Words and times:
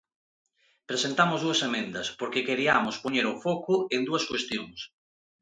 Presentamos 0.89 1.39
dúas 1.45 1.61
emendas, 1.67 2.07
porque 2.19 2.45
queriamos 2.47 2.95
poñer 3.03 3.25
o 3.33 3.39
foco 3.45 3.73
en 3.95 4.01
dúas 4.09 4.23
cuestións. 4.29 4.79